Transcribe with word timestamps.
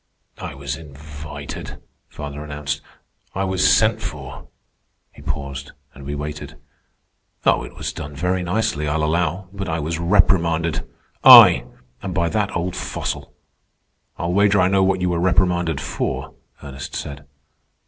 "I 0.39 0.55
was 0.55 0.77
invited," 0.77 1.79
father 2.09 2.43
announced. 2.43 2.81
"I 3.35 3.43
was 3.43 3.71
sent 3.71 4.01
for." 4.01 4.47
He 5.11 5.21
paused, 5.21 5.73
and 5.93 6.05
we 6.07 6.15
waited. 6.15 6.55
"Oh, 7.45 7.61
it 7.63 7.75
was 7.75 7.93
done 7.93 8.15
very 8.15 8.41
nicely, 8.41 8.87
I'll 8.87 9.03
allow; 9.03 9.47
but 9.53 9.69
I 9.69 9.77
was 9.77 9.99
reprimanded. 9.99 10.89
I! 11.23 11.65
And 12.01 12.15
by 12.15 12.29
that 12.29 12.55
old 12.55 12.75
fossil!" 12.75 13.31
"I'll 14.17 14.33
wager 14.33 14.59
I 14.59 14.69
know 14.69 14.83
what 14.83 15.01
you 15.01 15.09
were 15.09 15.19
reprimanded 15.19 15.79
for," 15.79 16.33
Ernest 16.63 16.95
said. 16.95 17.27